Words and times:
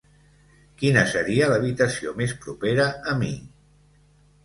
Quina 0.79 1.03
seria 1.11 1.51
l'habitació 1.53 2.17
més 2.25 2.35
propera 2.47 2.91
a 3.15 3.19
mi? 3.25 3.33